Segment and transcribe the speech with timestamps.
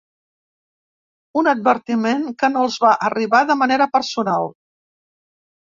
[1.41, 4.53] Un advertiment que no els va arribar de manera personal.